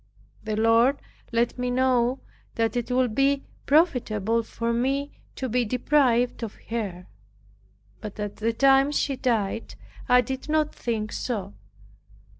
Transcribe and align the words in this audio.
The 0.43 0.55
Lord 0.55 0.97
let 1.31 1.59
me 1.59 1.69
know 1.69 2.21
that 2.55 2.75
it 2.75 2.89
would 2.89 3.13
be 3.13 3.45
profitable 3.67 4.41
for 4.41 4.73
me 4.73 5.11
to 5.35 5.47
be 5.47 5.63
deprived 5.63 6.41
of 6.41 6.55
her. 6.69 7.05
But 7.99 8.19
at 8.19 8.37
the 8.37 8.51
time 8.51 8.91
she 8.91 9.15
died 9.15 9.75
I 10.09 10.21
did 10.21 10.49
not 10.49 10.73
think 10.73 11.11
so. 11.11 11.53